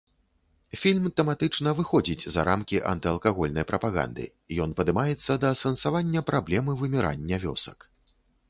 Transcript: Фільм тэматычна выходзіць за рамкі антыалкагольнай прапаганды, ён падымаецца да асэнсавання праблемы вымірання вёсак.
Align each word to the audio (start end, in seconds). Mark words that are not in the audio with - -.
Фільм 0.83 1.03
тэматычна 1.19 1.73
выходзіць 1.79 2.25
за 2.35 2.45
рамкі 2.49 2.81
антыалкагольнай 2.93 3.67
прапаганды, 3.73 4.25
ён 4.65 4.69
падымаецца 4.83 5.39
да 5.45 5.55
асэнсавання 5.57 6.25
праблемы 6.31 6.71
вымірання 6.81 7.35
вёсак. 7.47 7.79